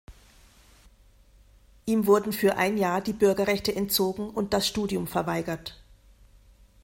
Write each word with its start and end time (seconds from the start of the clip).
Ihm 1.85 2.07
wurden 2.07 2.33
für 2.33 2.55
ein 2.55 2.75
Jahr 2.79 3.01
die 3.01 3.13
Bürgerrechte 3.13 3.75
entzogen 3.75 4.31
und 4.31 4.51
das 4.51 4.67
Studium 4.67 5.05
verweigert. 5.05 5.79